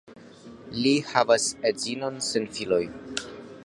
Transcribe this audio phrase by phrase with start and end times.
[0.77, 2.85] Li havas edzinon sen filoj.